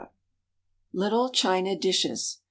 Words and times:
_Little 0.95 1.31
China 1.31 1.75
Dishes. 1.77 2.39